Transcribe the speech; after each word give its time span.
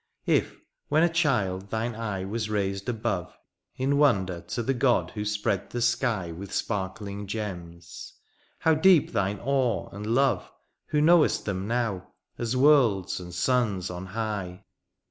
If^ 0.27 0.55
when 0.87 1.03
a 1.03 1.09
child^ 1.09 1.69
thine 1.69 1.93
eye 1.93 2.25
was 2.25 2.49
raised 2.49 2.87
above^ 2.87 3.31
In 3.75 3.99
wonder, 3.99 4.41
to 4.47 4.63
the 4.63 4.73
God 4.73 5.11
who 5.11 5.23
spread 5.23 5.69
the 5.69 5.79
sky 5.79 6.31
With 6.31 6.51
sparkling 6.51 7.27
gems, 7.27 8.13
how 8.57 8.73
deep 8.73 9.11
thine 9.11 9.39
awe 9.39 9.89
and 9.91 10.07
love 10.07 10.51
Who 10.87 11.01
know'st 11.01 11.45
them 11.45 11.67
now, 11.67 12.13
as 12.39 12.57
worlds, 12.57 13.19
and 13.19 13.31
suns 13.31 13.91
on 13.91 14.07
high. 14.07 14.63